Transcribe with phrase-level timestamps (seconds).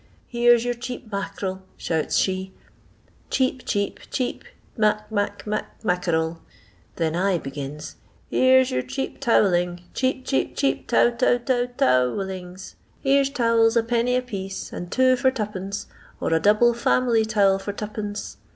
[0.15, 2.55] * Here's your cheap mack'rel,' shouu she,
[2.89, 4.43] * cheap, cheap, cheap
[4.75, 6.39] mac mac mac »i«cifc'rel.
[6.95, 11.59] Then / be gins:* Here 's your cheap towelling; chejip, cheap, cheap, tow tow tow
[12.19, 12.73] <o«H»llings.
[13.01, 15.85] Here's towels a penny a piece, and two for twopence,
[16.19, 18.37] or a double fitmily towel for twopence.'